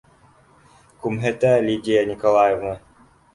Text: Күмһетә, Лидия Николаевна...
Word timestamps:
Күмһетә, 1.03 1.51
Лидия 1.67 2.01
Николаевна... 2.09 2.75